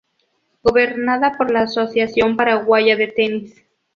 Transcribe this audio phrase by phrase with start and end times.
[0.63, 3.63] Gobernada por la Asociación Paraguaya de Tenis.